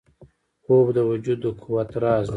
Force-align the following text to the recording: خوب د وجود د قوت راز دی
خوب 0.63 0.85
د 0.97 0.99
وجود 1.09 1.39
د 1.45 1.47
قوت 1.61 1.89
راز 2.03 2.25
دی 2.27 2.29